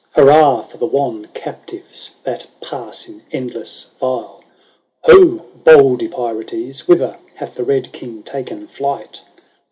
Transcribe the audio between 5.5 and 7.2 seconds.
bold Epirotes, whither